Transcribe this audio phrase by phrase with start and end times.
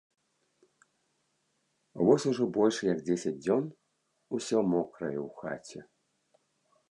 [2.07, 3.63] Вось ужо больш як дзесяць дзён
[4.37, 5.79] усё мокрае ў хаце.